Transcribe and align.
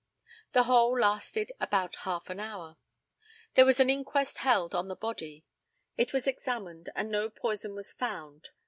The 0.53 0.63
whole 0.63 0.99
lasted 0.99 1.51
about 1.59 1.97
half 1.97 2.31
an 2.31 2.39
hour. 2.39 2.75
There 3.53 3.65
was 3.67 3.79
an 3.79 3.87
inquest 3.91 4.39
held 4.39 4.73
on 4.73 4.87
the 4.87 4.95
body. 4.95 5.45
It 5.95 6.11
was 6.11 6.25
examined, 6.25 6.89
and 6.95 7.11
no 7.11 7.29
poison 7.29 7.75
was 7.75 7.93
found. 7.93 8.49